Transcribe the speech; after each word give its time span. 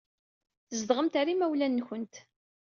Tzedɣemt 0.69 1.17
ɣer 1.19 1.27
yimawlan-nwent. 1.29 2.15